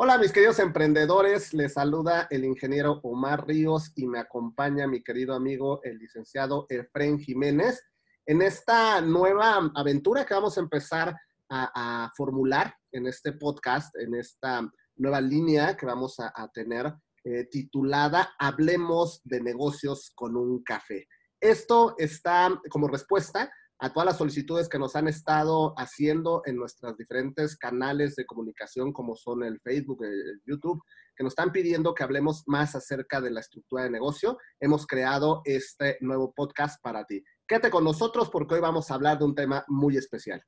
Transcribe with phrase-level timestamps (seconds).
[0.00, 5.34] Hola mis queridos emprendedores, les saluda el ingeniero Omar Ríos y me acompaña mi querido
[5.34, 7.82] amigo el licenciado Efren Jiménez
[8.24, 11.16] en esta nueva aventura que vamos a empezar
[11.50, 16.94] a, formular en este podcast, en esta nueva línea que vamos a, tener
[17.24, 21.08] eh, titulada Hablemos de negocios con un café.
[21.40, 23.50] Esto está como respuesta
[23.80, 28.92] a todas las solicitudes que nos han estado haciendo en nuestros diferentes canales de comunicación,
[28.92, 30.82] como son el Facebook, el YouTube,
[31.16, 34.38] que nos están pidiendo que hablemos más acerca de la estructura de negocio.
[34.58, 37.22] Hemos creado este nuevo podcast para ti.
[37.46, 40.42] Quédate con nosotros porque hoy vamos a hablar de un tema muy especial.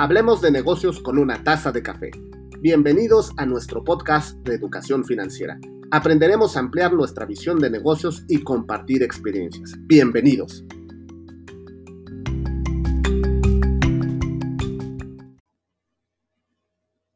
[0.00, 2.12] Hablemos de negocios con una taza de café.
[2.60, 5.60] Bienvenidos a nuestro podcast de educación financiera.
[5.92, 9.74] Aprenderemos a ampliar nuestra visión de negocios y compartir experiencias.
[9.86, 10.64] Bienvenidos.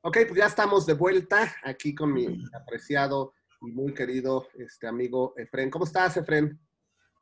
[0.02, 5.34] Ok, pues ya estamos de vuelta aquí con mi apreciado y muy querido este amigo
[5.36, 5.70] Efren.
[5.70, 6.56] ¿Cómo estás, Efren?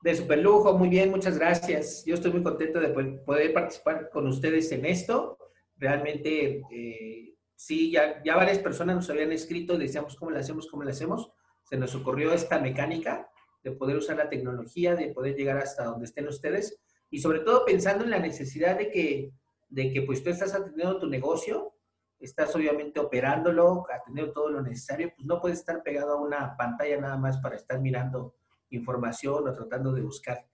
[0.02, 2.04] De super lujo, muy bien, muchas gracias.
[2.04, 2.88] Yo estoy muy contento de
[3.24, 5.38] poder participar con ustedes en esto.
[5.78, 7.30] Realmente eh,
[7.60, 11.30] sí, ya, ya varias personas nos habían escrito, decíamos cómo lo hacemos, cómo lo hacemos.
[11.62, 13.30] Se nos ocurrió esta mecánica
[13.62, 17.66] de poder usar la tecnología, de poder llegar hasta donde estén ustedes y sobre todo
[17.66, 19.34] pensando en la necesidad de que,
[19.68, 21.74] de que pues tú estás atendiendo tu negocio,
[22.18, 26.98] estás obviamente operándolo, atendiendo todo lo necesario, pues no puedes estar pegado a una pantalla
[26.98, 28.36] nada más para estar mirando
[28.70, 30.46] información o tratando de buscar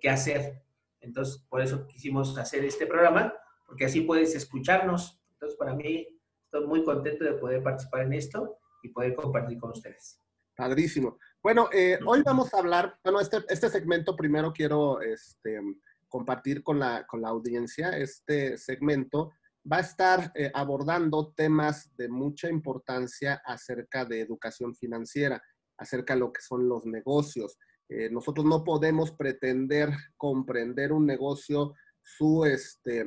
[0.00, 0.62] qué hacer.
[1.00, 3.34] Entonces, por eso quisimos hacer este programa,
[3.66, 5.20] porque así puedes escucharnos.
[5.32, 6.19] Entonces, para mí
[6.52, 10.18] Estoy muy contento de poder participar en esto y poder compartir con ustedes.
[10.56, 11.16] Padrísimo.
[11.40, 15.60] Bueno, eh, hoy vamos a hablar, bueno, este, este segmento primero quiero este,
[16.08, 17.96] compartir con la, con la audiencia.
[17.96, 19.30] Este segmento
[19.70, 25.40] va a estar eh, abordando temas de mucha importancia acerca de educación financiera,
[25.78, 27.58] acerca de lo que son los negocios.
[27.88, 33.04] Eh, nosotros no podemos pretender comprender un negocio, su, este,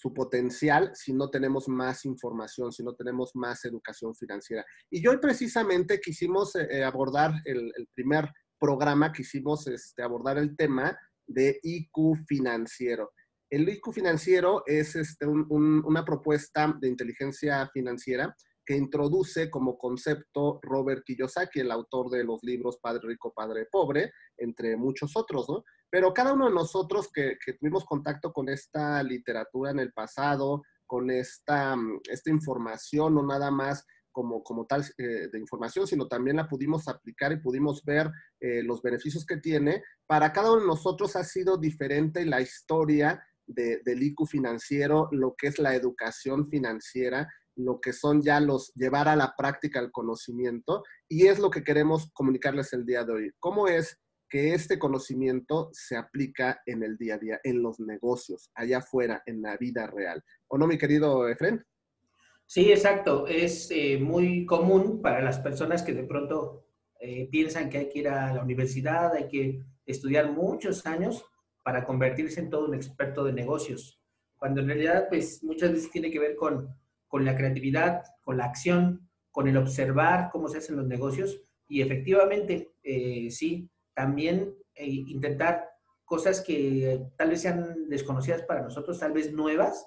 [0.00, 4.64] su potencial si no tenemos más información, si no tenemos más educación financiera.
[4.90, 10.96] Y hoy precisamente quisimos eh, eh, abordar el, primer programa, quisimos este, abordar el tema
[11.26, 13.12] de IQ financiero.
[13.50, 18.34] El IQ financiero es este, una propuesta de inteligencia financiera
[18.64, 24.12] que introduce como concepto Robert Kiyosaki, el autor de los libros Padre Rico, Padre Pobre,
[24.38, 25.64] entre muchos otros, ¿no?
[25.90, 31.10] Pero cada uno de nosotros que, tuvimos contacto con esta literatura en el pasado, con
[31.10, 36.36] esta, mm, esta información, no nada más como, como tal eh, de información, sino también
[36.36, 39.82] la pudimos aplicar y pudimos ver eh, los beneficios que tiene.
[40.06, 45.48] Para cada uno de nosotros ha sido diferente la historia del IQ financiero, lo que
[45.48, 50.84] es la educación financiera, lo que son ya los llevar a la práctica el conocimiento,
[51.08, 53.30] y es lo que queremos comunicarles el día de hoy.
[53.40, 53.98] ¿Cómo es
[54.30, 59.22] que este conocimiento se aplica en el día a día, en los negocios, allá afuera,
[59.26, 60.22] en la vida real.
[60.46, 61.64] ¿O no, mi querido Efren?
[62.46, 63.26] Sí, exacto.
[63.26, 66.64] Es eh, muy común para las personas que de pronto
[67.00, 71.24] eh, piensan que hay que ir a la universidad, hay que estudiar muchos años
[71.62, 74.00] para convertirse en todo un experto de negocios,
[74.36, 76.74] cuando en realidad, pues muchas veces tiene que ver con,
[77.06, 81.82] con la creatividad, con la acción, con el observar cómo se hacen los negocios y
[81.82, 83.70] efectivamente, eh, sí,
[84.00, 85.68] también eh, intentar
[86.06, 89.86] cosas que tal vez sean desconocidas para nosotros, tal vez nuevas,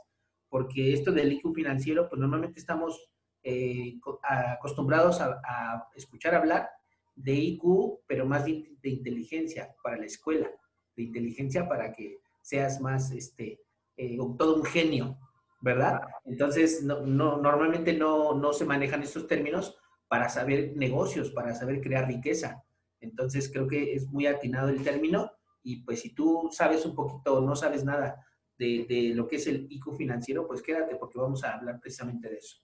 [0.50, 3.10] porque esto del IQ financiero, pues normalmente estamos
[3.42, 6.70] eh, acostumbrados a, escuchar hablar
[7.16, 10.48] de IQ, pero más de, inteligencia para la escuela,
[10.96, 13.62] de inteligencia para que seas más, este,
[13.98, 15.18] eh, todo un genio,
[15.60, 16.02] ¿verdad?
[16.26, 19.76] Entonces, no, normalmente no, no se manejan estos términos
[20.08, 22.64] para saber negocios, para saber crear riqueza.
[23.04, 25.32] Entonces creo que es muy atinado el término
[25.62, 28.26] y pues si tú sabes un poquito o no sabes nada
[28.58, 32.38] de, lo que es el IQ financiero, pues quédate porque vamos a hablar precisamente de
[32.38, 32.58] eso.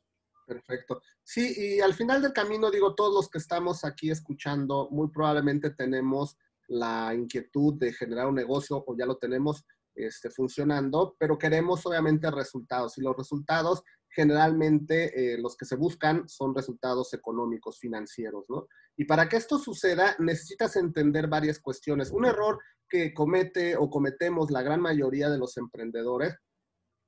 [0.47, 1.01] Perfecto.
[1.24, 5.71] Sí, y al final del camino, digo, todos los que estamos aquí escuchando, muy probablemente
[5.71, 6.38] tenemos
[6.68, 12.31] la inquietud de generar un negocio o ya lo tenemos este, funcionando, pero queremos obviamente
[12.31, 18.68] resultados y los resultados generalmente eh, los que se buscan son resultados económicos, financieros, ¿no?
[19.00, 22.12] Y para que esto suceda, necesitas entender varias cuestiones.
[22.12, 22.60] Un error
[22.90, 26.36] que comete o cometemos la gran mayoría de los emprendedores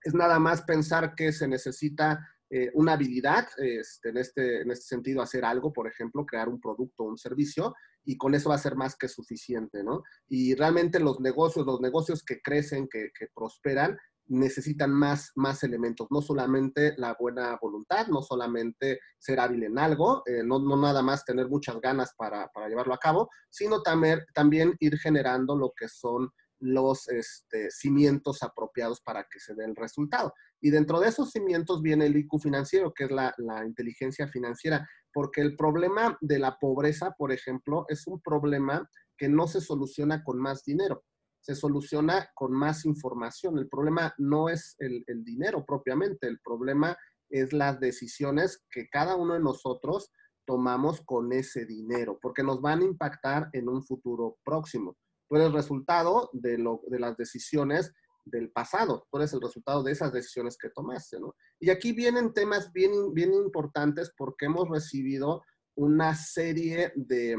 [0.02, 4.86] es nada más pensar que se necesita eh, una habilidad, este, en, este, en este
[4.86, 8.56] sentido, hacer algo, por ejemplo, crear un producto o un servicio, y con eso va
[8.56, 10.02] a ser más que suficiente, ¿no?
[10.30, 13.98] Y realmente los negocios, los negocios que crecen, que, que prosperan,
[14.32, 20.24] necesitan más, más elementos, no solamente la buena voluntad, no solamente ser hábil en algo,
[20.26, 24.76] eh, no, no, nada más tener muchas ganas para, para llevarlo a cabo, sino también,
[24.80, 26.30] ir generando lo que son
[26.60, 30.34] los este, cimientos apropiados para que se dé el resultado.
[30.62, 33.34] Y dentro de esos cimientos viene el IQ financiero, que es la,
[33.66, 38.88] inteligencia financiera, porque el problema de la pobreza, por ejemplo, es un problema
[39.18, 41.04] que no se soluciona con más dinero
[41.42, 43.58] se soluciona con más información.
[43.58, 46.98] El problema no es el, dinero propiamente, el problema
[47.30, 50.12] es las decisiones que cada uno de nosotros
[50.46, 54.98] tomamos con ese dinero, porque nos van a impactar en un futuro próximo.
[55.28, 57.92] Tú eres el resultado de, lo, de las decisiones
[58.26, 61.36] del pasado, tú eres el resultado de esas decisiones que tomaste, ¿no?
[61.60, 65.42] Y aquí vienen temas bien, bien importantes porque hemos recibido
[65.76, 67.36] una serie de,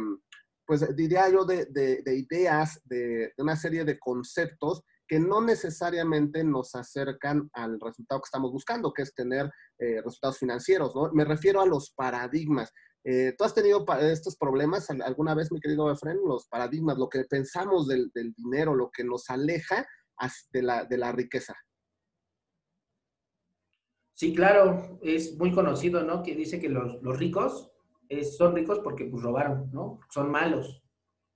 [0.72, 7.50] pues diría yo, de, ideas, de, una serie de conceptos que no necesariamente nos acercan
[7.52, 11.12] al resultado que estamos buscando, que es tener eh, resultados financieros, ¿no?
[11.12, 12.72] Me refiero a los paradigmas.
[13.04, 16.16] Eh, ¿Tú has tenido estos problemas alguna vez, mi querido Efren?
[16.26, 19.86] Los paradigmas, lo que pensamos del, dinero, lo que nos aleja
[20.54, 21.54] de la, de riqueza.
[24.14, 26.22] Sí, claro, es muy conocido, ¿no?
[26.22, 27.71] Que dice que los ricos
[28.36, 30.00] son ricos porque pues robaron, ¿no?
[30.10, 30.82] Son malos.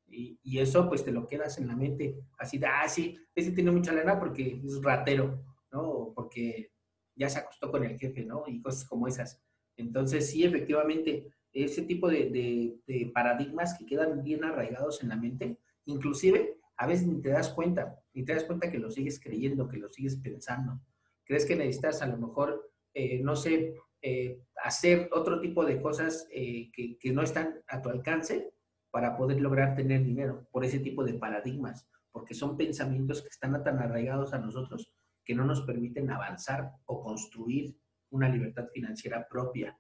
[0.08, 3.50] Y, y, eso pues te lo quedas en la mente, así de, ah, sí, ese
[3.50, 6.12] tiene mucha lana porque es ratero, ¿no?
[6.14, 6.70] Porque
[7.16, 8.44] ya se acostó con el jefe, ¿no?
[8.46, 9.42] Y cosas como esas.
[9.76, 15.16] Entonces, sí, efectivamente, ese tipo de, de, de paradigmas que quedan bien arraigados en la
[15.16, 19.18] mente, inclusive a veces ni te das cuenta, ni te das cuenta que lo sigues
[19.18, 20.80] creyendo, que lo sigues pensando.
[21.24, 26.28] Crees que necesitas a lo mejor, eh, no sé, eh, hacer otro tipo de cosas
[26.30, 28.52] eh, que, no están a tu alcance
[28.90, 33.62] para poder lograr tener dinero, por ese tipo de paradigmas, porque son pensamientos que están
[33.62, 34.92] tan arraigados a nosotros
[35.24, 37.76] que no nos permiten avanzar o construir
[38.10, 39.78] una libertad financiera propia.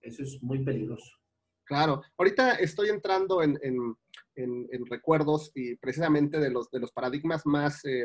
[0.00, 1.16] Eso es muy peligroso.
[1.64, 3.96] Claro, ahorita estoy entrando en, en,
[4.34, 8.04] en, recuerdos y precisamente de los, de los paradigmas más eh,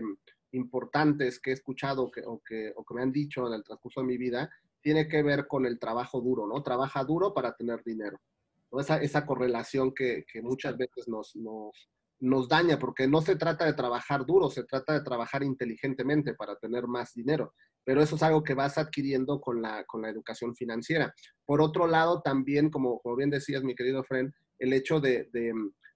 [0.51, 4.01] importantes que he escuchado que, o, que, o que me han dicho en el transcurso
[4.01, 4.49] de mi vida
[4.85, 6.61] tiene que ver con el trabajo duro, ¿no?
[6.61, 8.21] Trabaja duro para tener dinero.
[8.79, 11.89] Esa, esa correlación que, que muchas veces nos, nos,
[12.19, 16.55] nos, daña, porque no se trata de trabajar duro, se trata de trabajar inteligentemente para
[16.57, 17.55] tener más dinero.
[17.83, 21.11] Pero eso es algo que vas adquiriendo con la, con la educación financiera.
[21.45, 25.51] Por otro lado, también, como, como bien decías, mi querido Fren, el hecho de, de,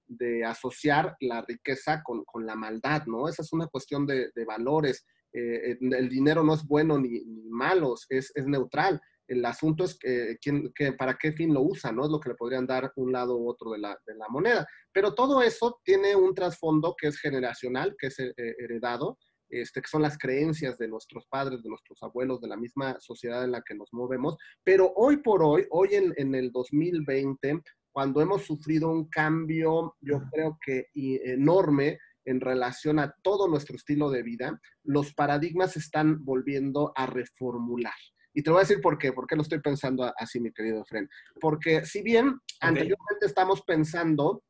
[0.07, 3.29] de asociar la riqueza con, con, la maldad, ¿no?
[3.29, 7.95] Esa es una cuestión de, de valores eh, el dinero no es bueno ni, malo,
[8.09, 9.01] es, es, neutral.
[9.27, 12.05] El asunto es que, que, para qué fin lo usa, ¿no?
[12.05, 14.67] Es lo que le podrían dar un lado u otro de la, de la moneda.
[14.91, 19.87] Pero todo eso tiene un trasfondo que es generacional, que es eh, heredado, este, que
[19.87, 23.61] son las creencias de nuestros padres, de nuestros abuelos, de la misma sociedad en la
[23.61, 24.35] que nos movemos.
[24.63, 27.61] Pero hoy por hoy, hoy en, en el 2020,
[27.91, 31.99] cuando hemos sufrido un cambio, yo creo que enorme
[32.29, 37.93] en relación a todo nuestro estilo de vida, los paradigmas se están volviendo a reformular.
[38.33, 40.85] Y te voy a decir por qué, por qué lo estoy pensando así, mi querido
[40.85, 41.09] Fren.
[41.41, 44.43] Porque si bien anteriormente estamos pensando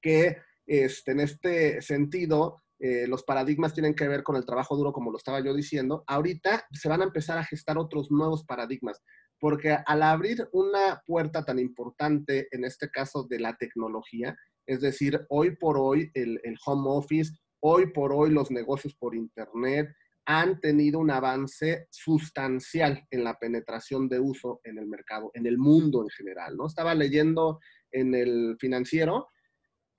[0.00, 4.92] que este, en este sentido eh, los paradigmas tienen que ver con el trabajo duro,
[4.92, 9.02] como lo estaba yo diciendo, ahorita se van a empezar a gestar otros nuevos paradigmas.
[9.38, 14.34] Porque al abrir una puerta tan importante, en este caso de la tecnología,
[14.66, 19.88] es decir, hoy por hoy el, home office, hoy por hoy los negocios por Internet
[20.26, 25.58] han tenido un avance sustancial en la penetración de uso en el mercado, en el
[25.58, 26.66] mundo en general, ¿no?
[26.66, 27.60] Estaba leyendo
[27.92, 29.28] en el financiero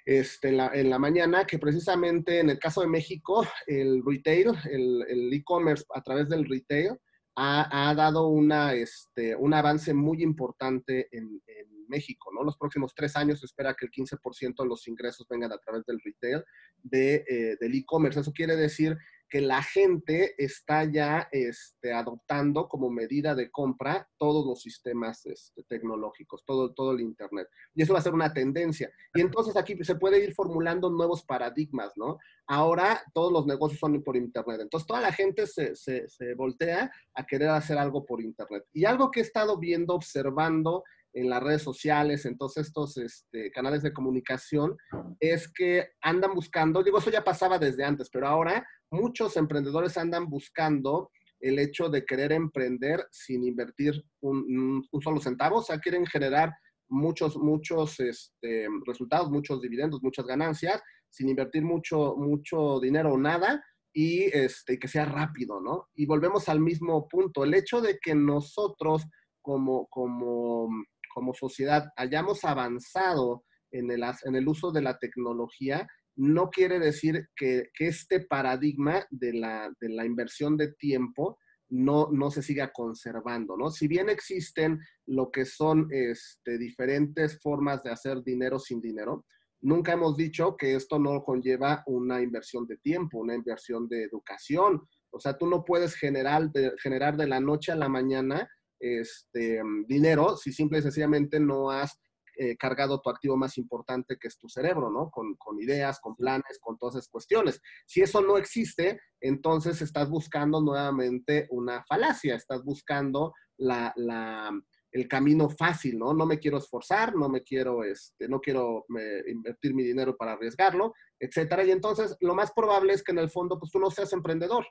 [0.04, 5.86] este, en, la, mañana que precisamente en el caso de México, el retail, el e-commerce
[5.94, 6.98] a través del retail
[7.36, 11.42] ha, dado una, este, un avance muy importante en,
[11.88, 12.44] México, ¿no?
[12.44, 15.86] Los próximos tres años se espera que el 15% de los ingresos vengan a través
[15.86, 16.44] del retail,
[16.82, 18.20] de, eh, del e-commerce.
[18.20, 18.98] Eso quiere decir
[19.30, 25.64] que la gente está ya este, adoptando como medida de compra todos los sistemas este,
[25.64, 27.48] tecnológicos, todo, todo el Internet.
[27.74, 28.90] Y eso va a ser una tendencia.
[29.14, 32.18] Y entonces aquí se puede ir formulando nuevos paradigmas, ¿no?
[32.48, 34.62] Ahora todos los negocios son por Internet.
[34.62, 38.64] Entonces toda la gente se, se, se voltea a querer hacer algo por Internet.
[38.74, 40.84] Y algo que he estado viendo, observando,
[41.16, 44.76] en las redes sociales, en todos estos este, canales de comunicación,
[45.20, 50.30] es que andan buscando, digo, eso ya pasaba desde antes, pero ahora muchos emprendedores andan
[50.30, 56.54] buscando el hecho de querer emprender sin invertir un, solo centavo, o sea, quieren generar
[56.90, 63.64] muchos, muchos este, resultados, muchos dividendos, muchas ganancias, sin invertir mucho, mucho dinero o nada,
[63.94, 65.88] y este, que sea rápido, ¿no?
[65.96, 67.46] Y volvemos al mismo punto.
[67.46, 69.06] El hecho de que nosotros
[69.46, 70.68] como, como,
[71.16, 77.30] como sociedad hayamos avanzado en el, en el uso de la tecnología, no quiere decir
[77.36, 83.72] que, este paradigma de la, inversión de tiempo no, se siga conservando, ¿no?
[83.72, 89.26] Si bien existen lo que son este, diferentes formas de hacer dinero sin dinero,
[89.62, 94.88] nunca hemos dicho que esto no conlleva una inversión de tiempo, una inversión de educación.
[95.12, 98.50] O sea, tú no puedes generar de, generar de la noche a la mañana
[98.86, 102.00] este, dinero si simple y sencillamente no has
[102.38, 105.10] eh, cargado tu activo más importante que es tu cerebro, ¿no?
[105.10, 107.62] Con, con, ideas, con planes, con todas esas cuestiones.
[107.86, 114.52] Si eso no existe, entonces estás buscando nuevamente una falacia, estás buscando la, la,
[114.92, 116.14] el camino fácil, ¿no?
[116.14, 118.86] No me quiero esforzar, no me quiero, este, no quiero
[119.28, 121.64] invertir mi dinero para arriesgarlo, etcétera.
[121.64, 124.66] Y entonces lo más probable es que en el fondo, pues tú no seas emprendedor,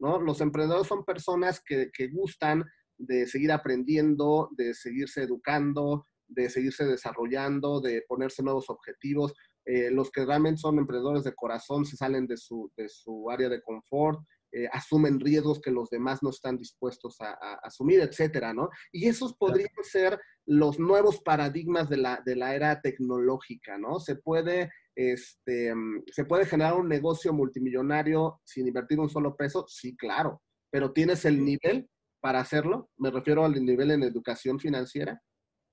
[0.00, 0.20] ¿no?
[0.20, 2.64] Los emprendedores son personas que, que gustan
[2.98, 9.34] de seguir aprendiendo, de seguirse educando, de seguirse desarrollando, de ponerse nuevos objetivos.
[9.66, 13.48] Eh, los que realmente son emprendedores de corazón se salen de su, de su área
[13.48, 14.20] de confort,
[14.56, 17.32] eh, asumen riesgos que los demás no están dispuestos a,
[17.64, 18.68] asumir, etcétera, ¿no?
[18.92, 23.98] Y esos podrían ser los nuevos paradigmas de la, de la era tecnológica, ¿no?
[23.98, 25.74] Se puede, este,
[26.12, 29.64] ¿Se puede generar un negocio multimillonario sin invertir un solo peso?
[29.66, 31.88] Sí, claro, pero ¿tienes el nivel
[32.24, 32.88] para hacerlo?
[32.96, 35.20] Me refiero al nivel en educación financiera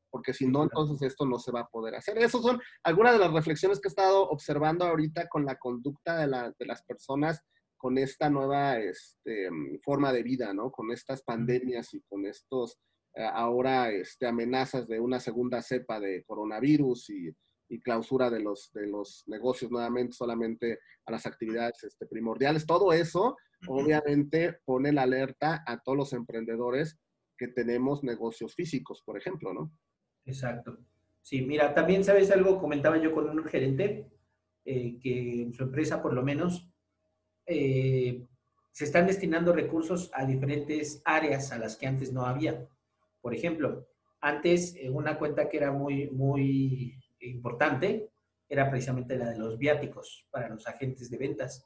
[0.09, 2.17] porque si no, entonces esto no se va a poder hacer.
[2.17, 6.27] Esas son algunas de las reflexiones que he estado observando ahorita con la conducta de,
[6.27, 7.41] la, de las personas
[7.77, 9.47] con esta nueva este,
[9.81, 10.69] forma de vida, ¿no?
[10.73, 12.77] Con estas pandemias y con estos
[13.15, 17.29] eh, ahora este, amenazas de una segunda cepa de coronavirus y,
[17.69, 22.65] y, clausura de los, de los negocios nuevamente solamente a las actividades este, primordiales.
[22.65, 23.37] Todo eso
[23.67, 26.99] obviamente pone la alerta a todos los emprendedores
[27.37, 29.71] que tenemos negocios físicos, por ejemplo, ¿no?
[30.25, 30.77] Exacto.
[31.21, 34.09] Sí, mira, también sabes algo, comentaba yo con un gerente,
[34.65, 36.69] eh, que en su empresa por lo menos
[37.45, 38.25] eh,
[38.71, 42.67] se están destinando recursos a diferentes áreas a las que antes no había.
[43.21, 43.87] Por ejemplo,
[44.19, 48.09] antes eh, una cuenta que era muy, muy importante
[48.47, 51.65] era precisamente la de los viáticos para los agentes de ventas,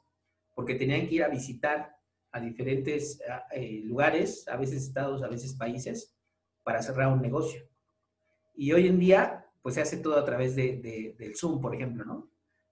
[0.56, 1.94] porque tenían que ir a visitar
[2.32, 3.20] a diferentes
[3.52, 6.16] eh, lugares, a veces estados, a veces países,
[6.62, 7.60] para cerrar un negocio.
[8.54, 12.06] Y hoy en día, pues se hace todo a través de, del Zoom, por ejemplo,
[12.06, 12.30] ¿no?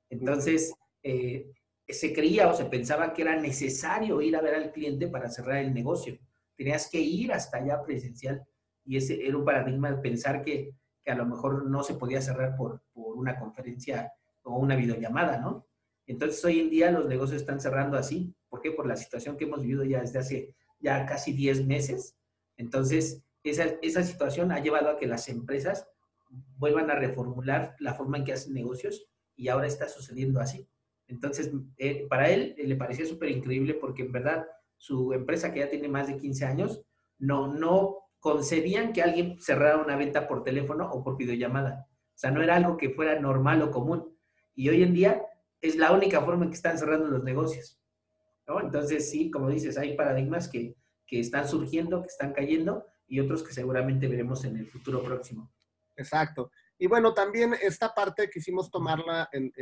[0.09, 0.73] Entonces,
[1.03, 1.53] eh,
[1.87, 5.59] se creía o se pensaba que era necesario ir a ver al cliente para cerrar
[5.59, 6.19] el negocio.
[6.57, 8.47] Tenías que ir hasta allá presencial
[8.83, 10.75] y ese era un paradigma de pensar que,
[11.05, 14.11] que a lo mejor no se podía cerrar por, por, una conferencia
[14.43, 15.67] o una videollamada, ¿no?
[16.07, 18.35] Entonces hoy en día los negocios están cerrando así.
[18.49, 18.71] ¿Por qué?
[18.71, 22.17] Por la situación que hemos vivido ya desde hace ya casi 10 meses.
[22.57, 25.89] Entonces, esa, esa situación ha llevado a que las empresas
[26.57, 29.07] vuelvan a reformular la forma en que hacen negocios
[29.37, 30.69] y ahora está sucediendo así.
[31.09, 34.47] Entonces, eh, para él eh, le parecía súper increíble porque en verdad
[34.77, 36.83] su empresa que ya tiene más de 15 años,
[37.19, 41.87] no, no concebían que alguien cerrara una venta por teléfono o por videollamada.
[41.89, 44.17] O sea, no era algo que fuera normal o común.
[44.55, 45.23] Y hoy en día
[45.67, 47.81] es la única forma en que están cerrando los negocios.
[48.47, 48.61] ¿no?
[48.61, 53.43] Entonces, sí, como dices, hay paradigmas que, que están surgiendo, que están cayendo y otros
[53.43, 55.51] que seguramente veremos en el futuro próximo.
[55.97, 56.51] Exacto.
[56.79, 59.53] Y bueno, también esta parte quisimos tomarla en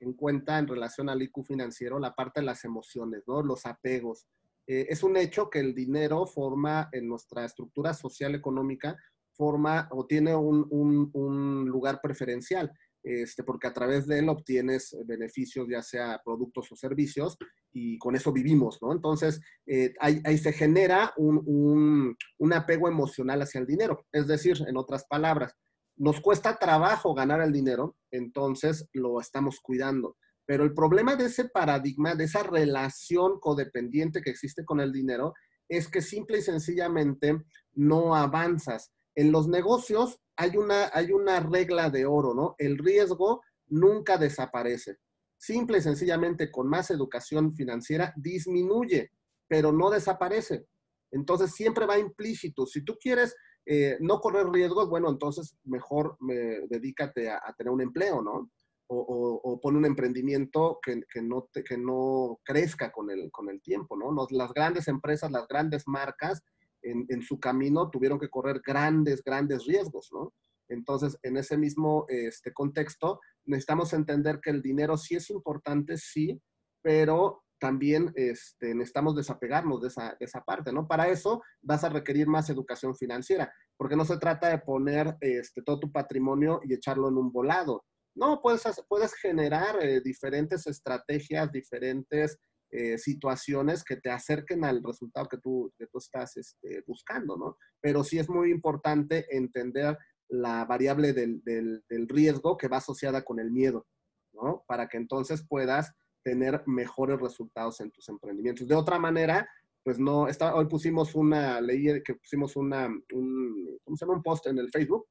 [0.00, 3.42] en cuenta en relación al IQ financiero la parte de las emociones, ¿no?
[3.42, 4.26] Los apegos.
[4.66, 8.96] Eh, es un hecho que el dinero forma en nuestra estructura social económica,
[9.32, 15.66] forma o tiene un, un, lugar preferencial, este, porque a través de él obtienes beneficios,
[15.68, 17.36] ya sea productos o servicios,
[17.72, 18.92] y con eso vivimos, ¿no?
[18.92, 24.04] Entonces, eh, ahí, ahí, se genera un, un apego emocional hacia el dinero.
[24.12, 25.54] Es decir, en otras palabras,
[25.96, 30.16] nos cuesta trabajo ganar el dinero, entonces lo estamos cuidando.
[30.46, 35.34] Pero el problema de ese paradigma, de esa relación codependiente que existe con el dinero,
[35.68, 37.38] es que simple y sencillamente
[37.74, 38.92] no avanzas.
[39.20, 42.54] En los negocios hay una, hay una regla de oro, ¿no?
[42.56, 44.96] El riesgo nunca desaparece.
[45.36, 49.12] Simple y sencillamente con más educación financiera disminuye,
[49.46, 50.64] pero no desaparece.
[51.10, 52.64] Entonces siempre va implícito.
[52.64, 53.36] Si tú quieres
[53.66, 58.50] eh, no correr riesgos, bueno, entonces mejor me, dedícate a, tener un empleo, ¿no?
[58.86, 63.60] O, o, pone un emprendimiento que, que no que no crezca con el, con el
[63.60, 64.26] tiempo, ¿no?
[64.30, 66.42] las grandes empresas, las grandes marcas,
[66.82, 70.32] en, su camino tuvieron que correr grandes, grandes riesgos, ¿no?
[70.68, 76.40] Entonces, en ese mismo este, contexto, necesitamos entender que el dinero sí es importante, sí,
[76.82, 80.86] pero también este, necesitamos desapegarnos de esa, esa, parte, ¿no?
[80.86, 85.62] Para eso vas a requerir más educación financiera, porque no se trata de poner este,
[85.62, 87.84] todo tu patrimonio y echarlo en un volado.
[88.14, 92.38] No, puedes, puedes generar eh, diferentes estrategias, diferentes
[92.72, 97.56] eh, situaciones que te acerquen al resultado que tú, que tú estás este, buscando, ¿no?
[97.80, 99.98] Pero sí es muy importante entender
[100.28, 103.88] la variable del, del, riesgo que va asociada con el miedo,
[104.32, 104.62] ¿no?
[104.68, 108.68] Para que entonces puedas tener mejores resultados en tus emprendimientos.
[108.68, 109.48] De otra manera,
[109.82, 114.16] pues no, está, hoy pusimos una, leí que pusimos una, un, ¿cómo se llama?
[114.16, 115.08] Un post en el Facebook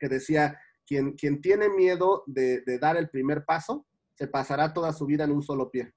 [0.00, 5.06] que decía, quien, quien tiene miedo de dar el primer paso, se pasará toda su
[5.06, 5.92] vida en un solo pie.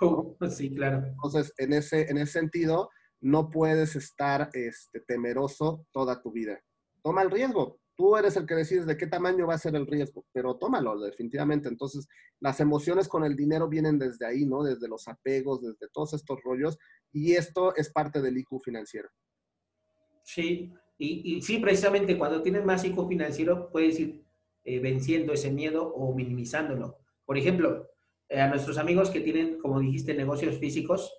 [0.00, 1.06] Oh, sí, claro.
[1.06, 6.60] Entonces, en ese, en ese sentido, no puedes estar este, temeroso toda tu vida.
[7.02, 9.86] Toma el riesgo, tú eres el que decides de qué tamaño va a ser el
[9.86, 11.68] riesgo, pero tómalo definitivamente.
[11.68, 12.06] Entonces,
[12.40, 14.62] las emociones con el dinero vienen desde ahí, ¿no?
[14.62, 16.78] Desde los apegos, desde todos estos rollos,
[17.12, 19.08] y esto es parte del IQ financiero.
[20.24, 24.24] Sí, y, sí, precisamente cuando tienes más IQ financiero, puedes ir
[24.64, 26.98] eh, venciendo ese miedo o minimizándolo.
[27.24, 27.88] Por ejemplo,
[28.34, 31.14] eh, a nuestros amigos que tienen, como dijiste, negocios físicos,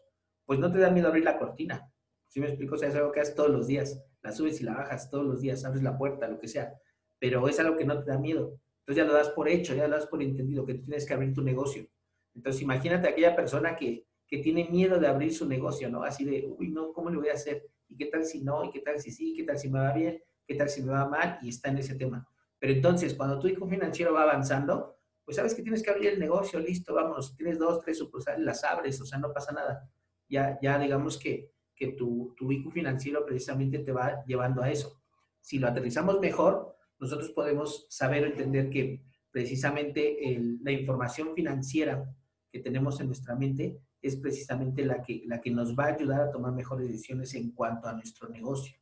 [0.45, 1.91] pues no te da miedo abrir la cortina.
[2.27, 2.75] Si me explico?
[2.75, 5.25] O sea, es algo que haces todos los días la subes y la bajas todos
[5.25, 6.73] los días, abres la puerta, lo que sea,
[7.19, 8.59] pero es algo que no te da miedo.
[8.79, 11.13] Entonces ya lo das por hecho, ya lo das por entendido, que tú tienes que
[11.13, 11.87] abrir tu negocio.
[12.33, 16.03] Entonces imagínate a aquella persona que, que tiene miedo de abrir su negocio, ¿no?
[16.03, 17.69] Así de, uy, no, ¿cómo le voy a hacer?
[17.87, 18.65] ¿Y qué tal si no?
[18.65, 19.33] ¿Y qué tal si sí?
[19.35, 20.21] ¿Qué tal si me va bien?
[20.45, 21.39] ¿Qué tal si me va mal?
[21.41, 22.27] Y está en ese tema.
[22.59, 26.19] Pero entonces, cuando tu hijo financiero va avanzando, pues sabes que tienes que abrir el
[26.19, 29.89] negocio, listo, vamos, tienes dos, tres sucursales, las abres, o sea, no pasa nada.
[30.29, 35.01] Ya, ya digamos que que tu, tu IQ financiero precisamente te va llevando a eso.
[35.41, 40.17] Si lo aterrizamos mejor, nosotros podemos saber o entender que precisamente
[40.61, 42.09] la información financiera
[42.49, 46.21] que tenemos en nuestra mente es precisamente la que, la que nos va a ayudar
[46.21, 48.77] a tomar mejores decisiones en cuanto a nuestro negocio.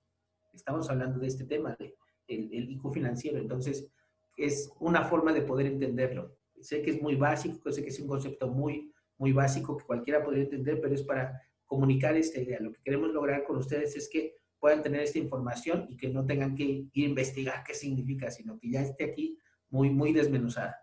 [0.53, 1.95] Estamos hablando de este tema, de,
[2.27, 3.39] el, el IQ financiero.
[3.39, 3.89] Entonces,
[4.35, 6.37] es una forma de poder entenderlo.
[6.61, 10.23] Sé que es muy básico, sé que es un concepto muy, muy básico que cualquiera
[10.23, 12.59] podría entender, pero es para comunicar esta idea.
[12.59, 16.25] Lo que queremos lograr con ustedes es que puedan tener esta información y que no
[16.25, 19.37] tengan que ir a investigar qué significa, sino que ya esté aquí
[19.69, 20.77] muy, muy desmenuzada.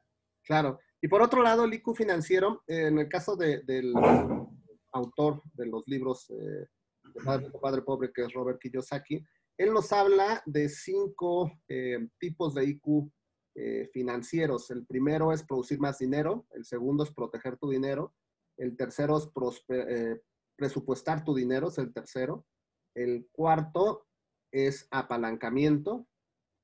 [0.44, 0.78] Claro.
[1.00, 3.94] Y por otro lado, el IQ financiero, en el caso del
[4.92, 6.66] autor de los libros eh,
[7.14, 9.24] de Padre, Pobre, que es Robert Kiyosaki,
[9.56, 13.10] él nos habla de cinco eh, tipos de IQ
[13.54, 14.70] eh, financieros.
[14.70, 18.14] El primero es producir más dinero, el segundo es proteger tu dinero,
[18.56, 20.22] el tercero es prosper,
[20.56, 22.44] presupuestar tu dinero, es el tercero.
[22.94, 24.06] El cuarto
[24.52, 26.06] es apalancamiento.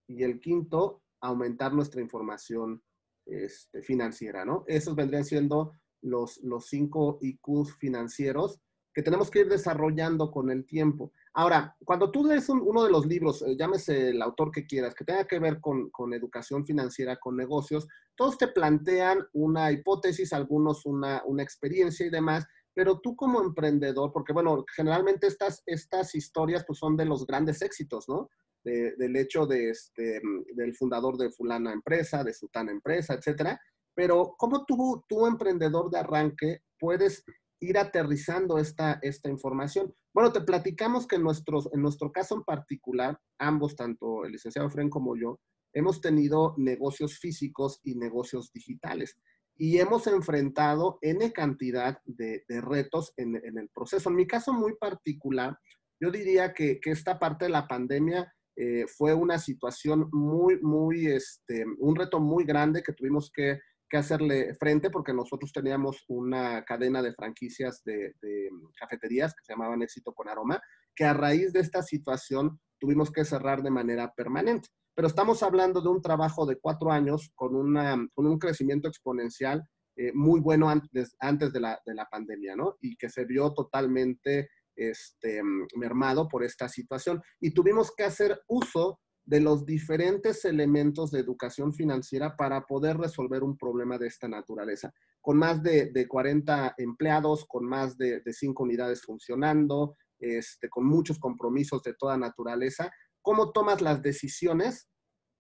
[0.08, 2.82] Y el quinto, aumentar nuestra información
[3.26, 4.64] este, financiera, ¿no?
[4.68, 5.72] Esos vendrían siendo
[6.02, 8.60] los, los cinco IQs financieros
[8.94, 11.12] que tenemos que ir desarrollando con el tiempo.
[11.38, 15.04] Ahora, cuando tú lees uno de los libros, eh, llámese el autor que quieras, que
[15.04, 21.22] tenga que ver con, educación financiera, con negocios, todos te plantean una hipótesis, algunos una,
[21.26, 26.78] una experiencia y demás, pero tú como emprendedor, porque bueno, generalmente estas, estas historias pues
[26.78, 28.30] son de los grandes éxitos, ¿no?
[28.64, 30.20] del hecho de este,
[30.54, 33.60] del fundador de fulana empresa, de sutana empresa, etcétera.
[33.94, 37.24] Pero ¿cómo tú, tú emprendedor de arranque, puedes
[37.60, 39.94] ir aterrizando esta, esta información?
[40.12, 44.70] Bueno, te platicamos que en, nuestros, en nuestro caso en particular, ambos, tanto el licenciado
[44.70, 45.40] Fren como yo,
[45.72, 49.16] hemos tenido negocios físicos y negocios digitales
[49.58, 54.10] y hemos enfrentado N cantidad de, retos en, el proceso.
[54.10, 55.58] En mi caso muy particular,
[56.00, 61.64] yo diría que, esta parte de la pandemia eh, fue una situación muy, muy, este,
[61.78, 63.58] un reto muy grande que tuvimos que,
[63.92, 69.82] hacerle frente porque nosotros teníamos una cadena de franquicias de, de, cafeterías que se llamaban
[69.82, 70.60] Éxito con Aroma,
[70.94, 75.82] que a raíz de esta situación tuvimos que cerrar de manera permanente pero estamos hablando
[75.82, 79.62] de un trabajo de cuatro años con, una, con un crecimiento exponencial
[79.94, 82.76] eh, muy bueno antes, antes de, la, de, la, pandemia, ¿no?
[82.80, 85.42] Y que se vio totalmente este,
[85.76, 87.22] mermado por esta situación.
[87.40, 93.42] Y tuvimos que hacer uso de los diferentes elementos de educación financiera para poder resolver
[93.42, 94.92] un problema de esta naturaleza.
[95.20, 100.86] Con más de, de 40 empleados, con más de, de 5 unidades funcionando, este, con
[100.86, 104.88] muchos compromisos de toda naturaleza, cómo tomas las decisiones,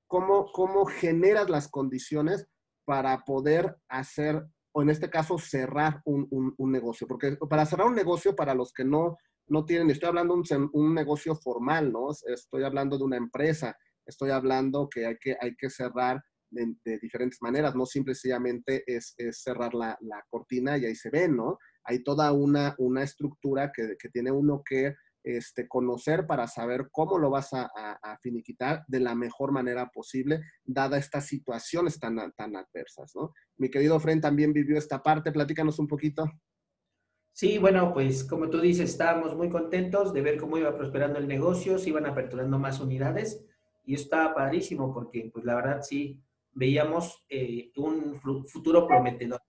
[0.08, 2.46] cómo, cómo generas las condiciones
[2.84, 7.06] para poder hacer, o en este caso, cerrar un, un, negocio.
[7.06, 9.16] Porque para cerrar un negocio, para los que no,
[9.48, 12.08] no tienen, estoy hablando de un, un, negocio formal, ¿no?
[12.26, 13.76] Estoy hablando de una empresa.
[14.04, 19.74] estoy hablando que hay que, hay que cerrar de, diferentes maneras, no simplemente es, cerrar
[19.74, 19.98] la,
[20.30, 21.58] cortina y ahí se ve, ¿no?
[21.84, 24.94] Hay toda una, una estructura que, que tiene uno que
[25.26, 27.68] este, conocer para saber cómo lo vas a,
[28.22, 33.32] finiquitar de la mejor manera posible, dada estas situaciones tan, tan adversas, ¿no?
[33.56, 36.30] Mi querido Fren también vivió esta parte, platícanos un poquito.
[37.36, 41.28] Sí, bueno, pues como tú dices, estábamos muy contentos de ver cómo iba prosperando el
[41.28, 43.44] negocio, se iban aperturando más unidades
[43.84, 46.18] y estaba padrísimo porque, pues la verdad, sí,
[46.52, 49.42] veíamos eh, un futuro prometedor.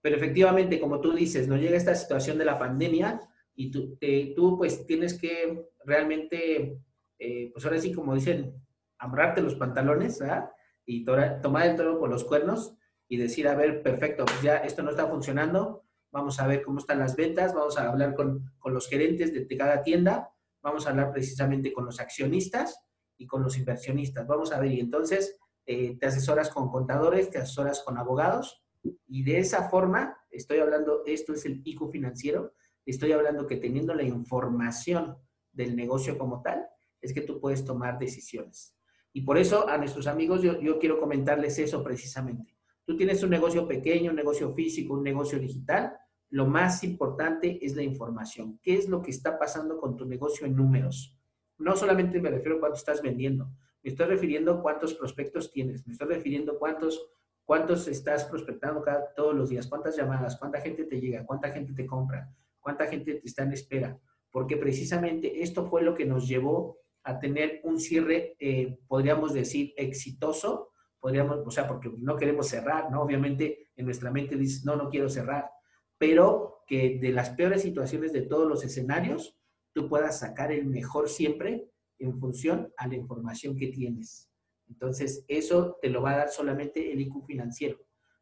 [0.00, 3.20] Pero efectivamente, como tú dices, nos llega esta situación de la pandemia
[3.56, 6.78] y tú, eh, tú pues tienes que realmente,
[7.18, 8.54] eh, pues ahora sí, como dicen,
[8.96, 10.52] amarrarte los pantalones ¿verdad?
[10.86, 12.76] y tomar el toro por los cuernos
[13.08, 16.78] y decir, a ver, perfecto, pues ya esto no está funcionando, vamos a ver cómo
[16.78, 20.30] están las ventas, vamos a hablar con, con los gerentes de, cada tienda,
[20.62, 22.80] vamos a hablar precisamente con los accionistas
[23.16, 27.38] y con los inversionistas, vamos a ver, y entonces eh, te asesoras con contadores, te
[27.38, 28.62] asesoras con abogados,
[29.06, 32.54] y de esa forma, estoy hablando, esto es el IQ financiero,
[32.88, 35.18] Estoy hablando que teniendo la información
[35.52, 36.66] del negocio como tal,
[37.02, 38.74] es que tú puedes tomar decisiones.
[39.12, 42.56] Y por eso a nuestros amigos yo, yo quiero comentarles eso precisamente.
[42.88, 45.92] Tú tienes un negocio pequeño, un negocio físico, un negocio digital.
[46.30, 48.58] Lo más importante es la información.
[48.62, 51.14] ¿Qué es lo que está pasando con tu negocio en números?
[51.58, 55.86] No solamente me refiero a cuánto estás vendiendo, me estoy refiriendo a cuántos prospectos tienes,
[55.86, 57.10] me estoy refiriendo a cuántos,
[57.44, 61.74] cuántos estás prospectando cada, todos los días, cuántas llamadas, cuánta gente te llega, cuánta gente
[61.74, 66.78] te compra, cuánta gente está en espera, porque precisamente esto fue lo que nos llevó
[67.02, 70.67] a tener un cierre, eh, podríamos decir, exitoso,
[71.08, 73.00] podríamos, o sea, porque no queremos cerrar, ¿no?
[73.00, 75.50] Obviamente en nuestra mente dice, no, no quiero cerrar,
[75.96, 79.34] pero que de las peores situaciones de todos los escenarios,
[79.72, 84.30] tú puedas sacar el mejor siempre en función a la información que tienes.
[84.68, 87.78] Entonces, eso te lo va a dar solamente el IQ financiero.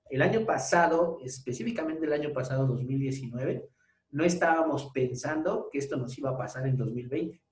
[0.08, 3.68] El año pasado, específicamente el año pasado, 2019,
[4.12, 7.42] no estábamos pensando que esto nos iba a pasar en 2020.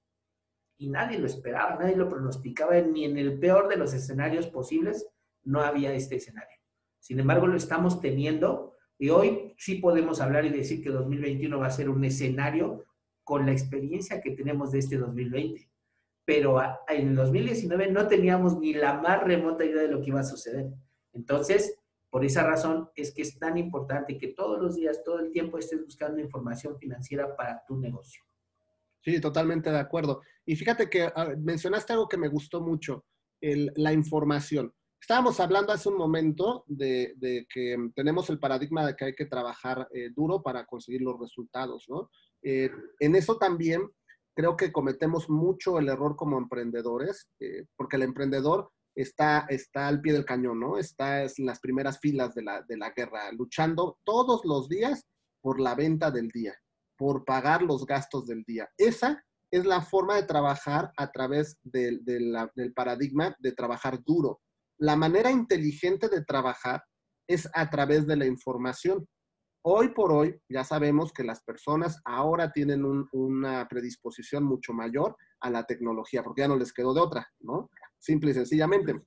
[0.78, 5.08] Y nadie lo esperaba, nadie lo pronosticaba, ni en el peor de los escenarios posibles
[5.44, 6.58] no había este escenario.
[6.98, 11.66] Sin embargo, lo estamos teniendo y hoy sí podemos hablar y decir que 2021 va
[11.66, 12.84] a ser un escenario
[13.24, 15.68] con la experiencia que tenemos de este 2020.
[16.24, 20.20] Pero en el 2019 no teníamos ni la más remota idea de lo que iba
[20.20, 20.70] a suceder.
[21.12, 21.78] Entonces,
[22.08, 25.58] por esa razón es que es tan importante que todos los días, todo el tiempo
[25.58, 28.22] estés buscando información financiera para tu negocio.
[29.02, 30.22] Sí, totalmente de acuerdo.
[30.46, 33.04] Y fíjate que ah, mencionaste algo que me gustó mucho,
[33.40, 34.72] la información.
[35.04, 37.14] Estábamos hablando hace un momento de,
[37.52, 41.84] que tenemos el paradigma de que hay que trabajar eh, duro para conseguir los resultados,
[41.90, 42.08] ¿no?
[42.42, 43.82] Eh, en eso también
[44.34, 50.00] creo que cometemos mucho el error como emprendedores, eh, porque el emprendedor está, está al
[50.00, 50.78] pie del cañón, ¿no?
[50.78, 55.04] Está en las primeras filas de la, de la guerra, luchando todos los días
[55.42, 56.54] por la venta del día,
[56.96, 58.70] por pagar los gastos del día.
[58.78, 64.40] Esa es la forma de trabajar a través del paradigma de trabajar duro.
[64.84, 66.84] La manera inteligente de trabajar
[67.26, 69.08] es a través de la información.
[69.64, 75.48] Hoy por hoy ya sabemos que las personas ahora tienen una predisposición mucho mayor a
[75.48, 77.70] la tecnología, porque ya no les quedó de otra, ¿no?
[77.98, 79.00] simple y sencillamente.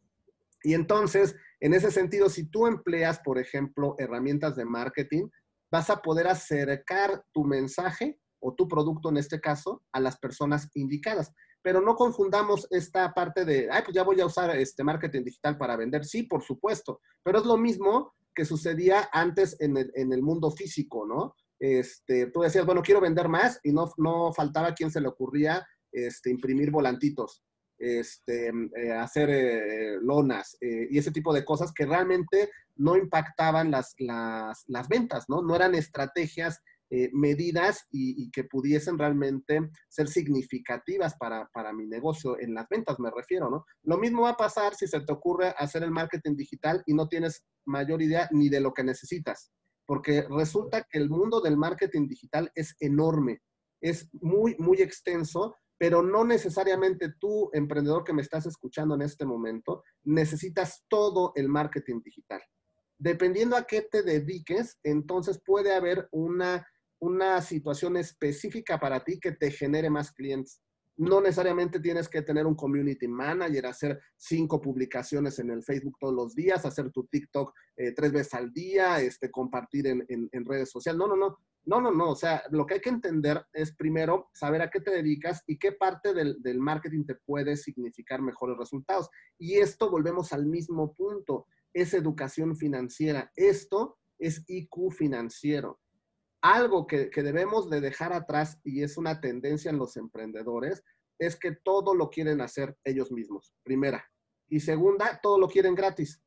[0.63, 5.29] Y entonces, en ese sentido, si tú empleas, por ejemplo, herramientas de marketing,
[5.71, 10.69] vas a poder acercar tu mensaje o tu producto en este caso a las personas
[10.75, 11.31] indicadas.
[11.61, 15.57] Pero no confundamos esta parte de, ay, pues ya voy a usar este marketing digital
[15.57, 16.05] para vender.
[16.05, 20.51] Sí, por supuesto, pero es lo mismo que sucedía antes en el, en el mundo
[20.51, 21.35] físico, ¿no?
[21.59, 25.65] Este, tú decías, bueno, quiero vender más y no, no faltaba quien se le ocurría
[25.91, 27.43] este, imprimir volantitos
[27.77, 33.71] este, eh, hacer eh, lonas eh, y ese tipo de cosas que realmente no impactaban
[33.71, 35.41] las, las, las ventas, ¿no?
[35.41, 36.61] No eran estrategias
[37.13, 43.11] medidas y, que pudiesen realmente ser significativas para, para, mi negocio en las ventas, me
[43.11, 43.65] refiero, ¿no?
[43.83, 47.07] Lo mismo va a pasar si se te ocurre hacer el marketing digital y no
[47.07, 49.51] tienes mayor idea ni de lo que necesitas,
[49.85, 53.41] porque resulta que el mundo del marketing digital es enorme,
[53.81, 59.25] es muy, muy extenso pero no necesariamente tú, emprendedor que me estás escuchando en este
[59.25, 62.41] momento, necesitas todo el marketing digital.
[62.99, 66.67] Dependiendo a qué te dediques, entonces puede haber una,
[66.99, 70.61] una situación específica para ti que te genere más clientes.
[70.97, 76.15] No necesariamente tienes que tener un community manager, hacer cinco publicaciones en el Facebook todos
[76.15, 80.71] los días, hacer tu TikTok eh, tres veces al día, este, compartir en, en redes
[80.71, 80.97] sociales.
[80.97, 82.11] No, no, no No, no, no.
[82.11, 85.59] O sea, lo que hay que entender es primero saber a qué te dedicas y
[85.59, 89.07] qué parte del, del, marketing te puede significar mejores resultados.
[89.37, 91.45] Y esto volvemos al mismo punto.
[91.73, 93.31] Es educación financiera.
[93.35, 95.79] Esto es IQ financiero.
[96.41, 100.83] Algo que, debemos de dejar atrás y es una tendencia en los emprendedores
[101.19, 103.55] es que todo lo quieren hacer ellos mismos.
[103.63, 104.05] Primera.
[104.49, 106.21] Y segunda, todo lo quieren gratis.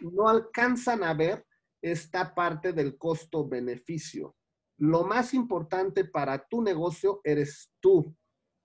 [0.00, 1.44] No alcanzan a ver
[1.82, 4.36] esta parte del costo-beneficio
[4.78, 8.16] lo más importante para tu negocio eres tú.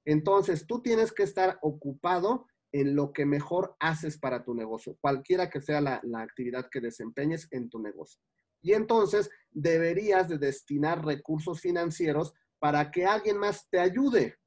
[0.06, 5.50] Entonces, tú tienes que estar ocupado en lo que mejor haces para tu negocio, cualquiera
[5.50, 8.20] que sea la, actividad que desempeñes en tu negocio.
[8.64, 14.38] Y entonces deberías de destinar recursos financieros para que alguien más te ayude,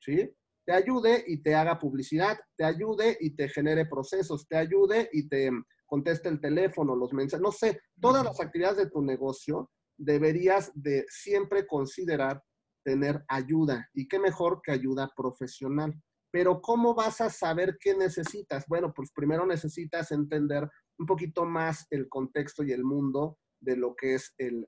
[0.00, 0.30] ¿sí?
[0.66, 5.28] Te ayude y te haga publicidad, te ayude y te genere procesos, te ayude y
[5.28, 5.50] te
[5.86, 11.06] conteste el teléfono, los mensajes, no sé, todas las actividades de tu negocio deberías de
[11.08, 12.42] siempre considerar
[12.84, 13.88] tener ayuda.
[13.94, 15.94] Y qué mejor que ayuda profesional.
[16.32, 18.64] Pero ¿cómo vas a saber qué necesitas?
[18.66, 23.94] Bueno, pues primero necesitas entender un poquito más el contexto y el mundo de lo
[23.94, 24.66] que es el,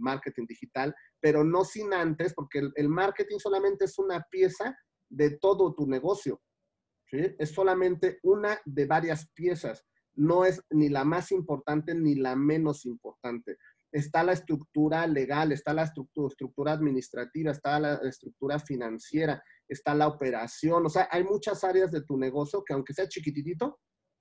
[0.00, 4.76] marketing digital, pero no sin antes, porque el, marketing solamente es una pieza
[5.10, 6.40] de todo tu negocio.
[7.10, 9.84] Es solamente una de varias piezas.
[10.14, 13.56] No es ni la más importante ni la menos importante
[13.92, 20.86] está la estructura legal, está la estructura, administrativa, está la estructura financiera, está la operación.
[20.86, 23.78] O sea, hay muchas áreas de tu negocio que aunque sea chiquititito,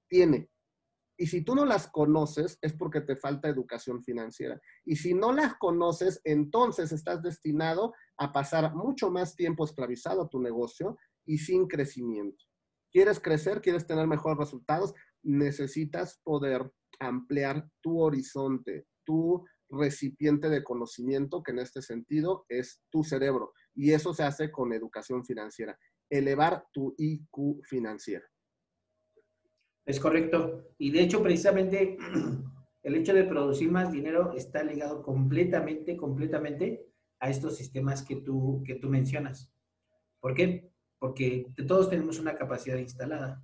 [0.09, 0.49] tiene.
[1.17, 4.61] Y si tú no las conoces, es porque te falta educación financiera.
[4.85, 10.29] Y si no las conoces, entonces estás destinado a pasar mucho más tiempo esclavizado a
[10.29, 12.45] tu negocio y sin crecimiento.
[12.91, 13.61] ¿Quieres crecer?
[13.61, 14.93] ¿Quieres tener mejores resultados?
[15.23, 23.03] Necesitas poder ampliar tu horizonte, tu recipiente de conocimiento, que en este sentido es tu
[23.03, 23.53] cerebro.
[23.75, 25.77] Y eso se hace con educación financiera,
[26.09, 28.25] elevar tu IQ financiero.
[29.87, 30.73] Es correcto.
[30.77, 31.97] Y de hecho, precisamente,
[32.83, 36.85] el hecho de producir más dinero está ligado completamente, completamente
[37.19, 39.49] a estos sistemas que tú, que tú mencionas.
[40.19, 40.69] ¿Por qué?
[40.99, 43.41] Porque todos tenemos una capacidad instalada.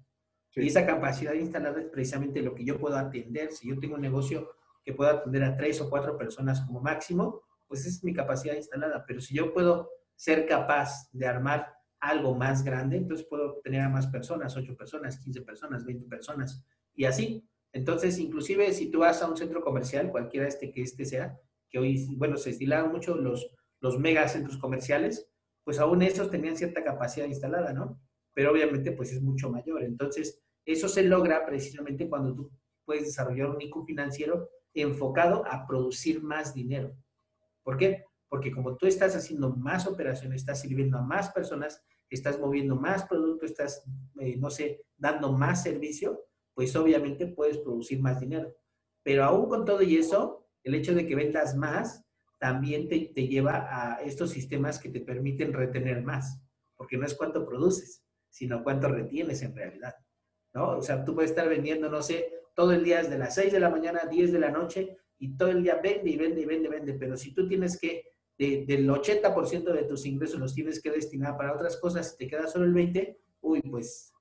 [0.55, 3.53] Y esa capacidad instalada es precisamente lo que yo puedo atender.
[3.53, 4.49] Si yo tengo un negocio
[4.83, 9.05] que pueda atender a tres o cuatro personas como máximo, pues es mi capacidad instalada.
[9.07, 11.73] Pero si yo puedo ser capaz de armar
[12.03, 16.65] algo más grande, entonces puedo tener a más personas, ocho personas, 15 personas, 20 personas,
[16.93, 17.47] y así.
[17.71, 21.39] Entonces, inclusive si tú vas a un centro comercial, cualquiera este que este sea,
[21.69, 25.29] que hoy, bueno, se estilaron mucho los, los megacentros comerciales,
[25.63, 28.01] pues aún esos tenían cierta capacidad instalada, ¿no?
[28.33, 29.83] Pero obviamente pues es mucho mayor.
[29.83, 32.51] Entonces, eso se logra precisamente cuando tú
[32.85, 36.93] puedes desarrollar un IQ financiero enfocado a producir más dinero.
[37.63, 38.03] ¿Por qué?
[38.27, 41.81] Porque como tú estás haciendo más operaciones, estás sirviendo a más personas,
[42.15, 43.83] estás moviendo más producto, estás,
[44.19, 48.55] eh, no sé, dando más servicio, pues obviamente puedes producir más dinero.
[49.03, 52.05] Pero aún con todo y eso, el hecho de que vendas más
[52.39, 56.41] también te, te lleva a estos sistemas que te permiten retener más,
[56.75, 59.95] porque no es cuánto produces, sino cuánto retienes en realidad.
[60.53, 60.77] ¿no?
[60.77, 63.59] O sea, tú puedes estar vendiendo, no sé, todo el día desde las 6 de
[63.59, 66.45] la mañana a 10 de la noche y todo el día vende y vende y
[66.45, 66.93] vende, vende.
[66.93, 68.03] Pero si tú tienes que,
[68.37, 72.65] del 80% de tus ingresos los tienes que destinar para otras cosas, te queda solo
[72.65, 74.13] el 20%, uy, pues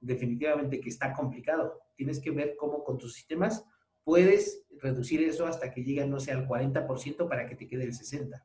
[0.00, 1.80] definitivamente que está complicado.
[1.96, 3.64] Tienes que ver cómo con tus sistemas
[4.02, 7.92] puedes reducir eso hasta que llegue, no sé, al 40% para que te quede el
[7.92, 8.42] 60%.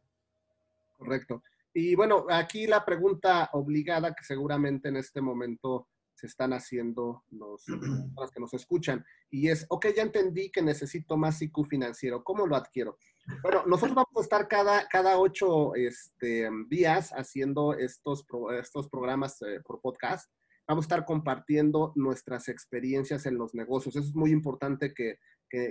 [0.97, 1.43] Correcto.
[1.73, 7.63] Y bueno, aquí la pregunta obligada que seguramente en este momento se están haciendo los,
[8.17, 9.05] los que nos escuchan.
[9.29, 12.23] Y es, ok, ya entendí que necesito más IQ financiero.
[12.23, 12.97] ¿Cómo lo adquiero?
[13.41, 18.25] Bueno, nosotros vamos a estar cada, cada ocho este, días haciendo estos,
[18.59, 20.31] estos programas eh, por podcast.
[20.67, 23.95] Vamos a estar compartiendo nuestras experiencias en los negocios.
[23.95, 25.19] Eso es muy importante que,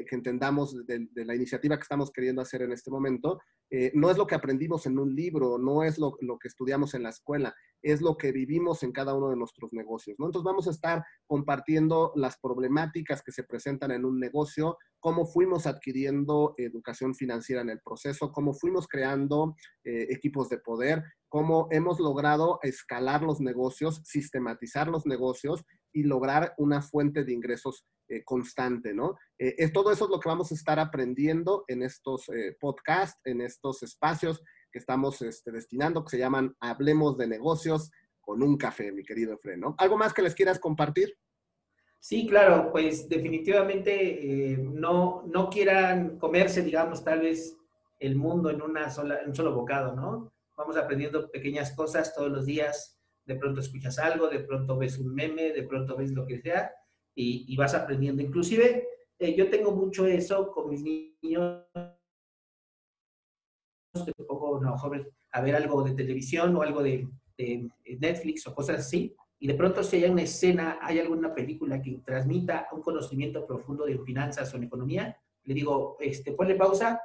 [0.07, 3.41] que, entendamos de, la iniciativa que estamos queriendo hacer en este momento.
[3.71, 7.03] Eh, no es lo que aprendimos en un libro, no es lo, que estudiamos en
[7.03, 10.17] la escuela, es lo que vivimos en cada uno de nuestros negocios.
[10.19, 10.27] ¿no?
[10.27, 15.67] Entonces vamos a estar compartiendo las problemáticas que se presentan en un negocio, cómo fuimos
[15.67, 21.99] adquiriendo educación financiera en el proceso, cómo fuimos creando eh, equipos de poder, cómo hemos
[21.99, 25.65] logrado escalar los negocios, sistematizar los negocios
[25.95, 29.17] y lograr una fuente de ingresos eh, constante, ¿no?
[29.39, 33.41] Eh, todo eso es lo que vamos a estar aprendiendo en estos eh, podcasts, en
[33.41, 38.93] estos espacios que estamos este, destinando, que se llaman Hablemos de negocios con un café,
[38.93, 39.75] mi querido Efren, ¿no?
[39.79, 41.17] ¿Algo más que les quieras compartir?
[42.01, 47.57] Sí, claro, pues definitivamente no, no quieran comerse, digamos, tal vez
[47.99, 50.31] el mundo en, una sola, en un solo bocado, ¿no?
[50.57, 52.94] Vamos aprendiendo pequeñas cosas todos los días.
[53.25, 56.73] De pronto escuchas algo, de pronto ves un meme, de pronto ves lo que sea
[57.15, 58.23] y, vas aprendiendo.
[58.23, 58.87] Inclusive,
[59.19, 61.65] eh, yo tengo mucho eso con mis niños.
[63.95, 67.09] De poco, no, joven, a ver algo de televisión o algo de,
[67.39, 67.69] de
[68.01, 72.01] Netflix o cosas así y de pronto si hay una escena, hay alguna película que
[72.05, 76.99] transmita un conocimiento profundo de finanzas o en economía, le digo, este, ponle pausa,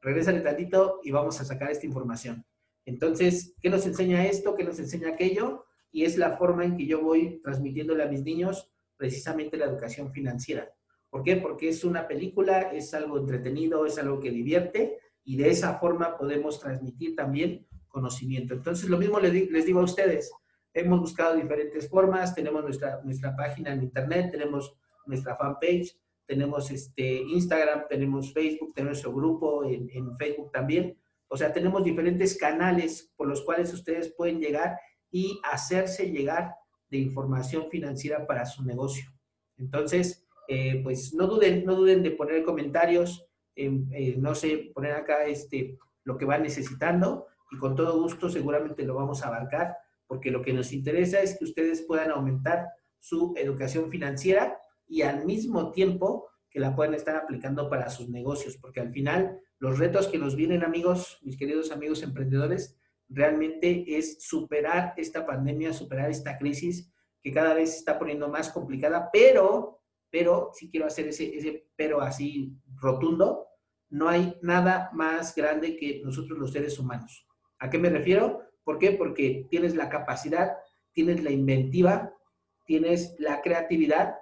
[0.00, 2.46] regrésale tantito y vamos a sacar esta información.
[2.84, 4.54] Entonces, ¿qué nos enseña esto?
[4.54, 5.64] ¿Qué nos enseña aquello?
[5.90, 10.12] Y es la forma en que yo voy transmitiéndole a mis niños precisamente la educación
[10.12, 10.72] financiera.
[11.10, 11.36] ¿Por qué?
[11.36, 16.16] Porque es una película, es algo entretenido, es algo que divierte y de esa forma
[16.16, 18.54] podemos transmitir también conocimiento.
[18.54, 20.32] Entonces, lo mismo les digo a ustedes,
[20.72, 24.74] hemos buscado diferentes formas, tenemos nuestra, nuestra página en internet, tenemos
[25.06, 25.94] nuestra fanpage,
[26.26, 30.96] tenemos este Instagram, tenemos Facebook, tenemos nuestro grupo en, en Facebook también.
[31.32, 34.78] O sea, tenemos diferentes canales por los cuales ustedes pueden llegar
[35.10, 36.54] y hacerse llegar
[36.90, 39.10] de información financiera para su negocio.
[39.56, 45.24] Entonces, eh, pues no duden, no duden de poner comentarios, eh, no sé, poner acá
[45.24, 49.74] este, lo que van necesitando y con todo gusto seguramente lo vamos a abarcar
[50.06, 52.68] porque lo que nos interesa es que ustedes puedan aumentar
[52.98, 58.58] su educación financiera y al mismo tiempo que la puedan estar aplicando para sus negocios,
[58.58, 62.76] porque al final los retos que nos vienen, amigos, mis queridos amigos emprendedores,
[63.08, 68.50] realmente es superar esta pandemia, superar esta crisis que cada vez se está poniendo más
[68.50, 73.46] complicada, pero, pero, si quiero hacer ese, ese pero así rotundo,
[73.88, 77.24] no hay nada más grande que nosotros los seres humanos.
[77.60, 78.42] ¿A qué me refiero?
[78.64, 78.90] ¿Por qué?
[78.90, 80.56] Porque tienes la capacidad,
[80.92, 82.12] tienes la inventiva,
[82.64, 84.16] tienes la creatividad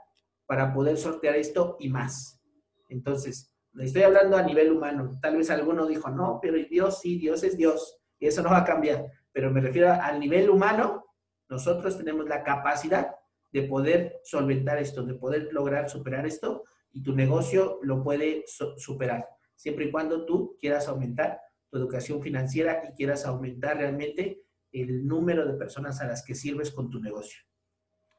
[0.44, 2.42] para poder sortear esto y más.
[2.90, 5.18] Entonces, estoy hablando a nivel humano.
[5.20, 8.58] Tal vez alguno dijo, no, pero Dios sí, Dios es Dios, y eso no va
[8.58, 9.06] a cambiar.
[9.32, 11.04] Pero me refiero al nivel humano,
[11.48, 13.14] nosotros tenemos la capacidad
[13.52, 18.44] de poder solventar esto, de poder lograr superar esto, y tu negocio lo puede
[18.76, 25.06] superar, siempre y cuando tú quieras aumentar tu educación financiera y quieras aumentar realmente el
[25.06, 27.42] número de personas a las que sirves con tu negocio.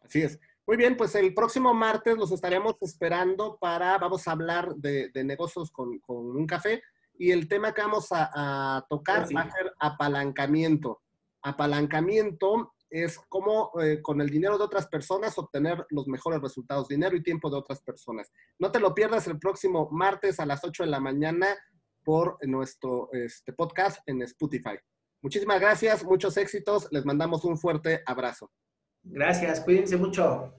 [0.01, 0.39] Así es.
[0.67, 5.71] Muy bien, pues el próximo martes los estaremos esperando para, vamos a hablar de, negocios
[5.71, 6.81] con, un café
[7.17, 11.01] y el tema que vamos a, tocar va a ser apalancamiento.
[11.41, 17.15] Apalancamiento es cómo eh, con el dinero de otras personas obtener los mejores resultados, dinero
[17.15, 18.31] y tiempo de otras personas.
[18.59, 21.47] No te lo pierdas el próximo martes a las 8 de la mañana
[22.03, 24.77] por nuestro este, podcast en Spotify.
[25.21, 28.51] Muchísimas gracias, muchos éxitos, les mandamos un fuerte abrazo.
[29.03, 30.53] Gracias, cuídense mucho.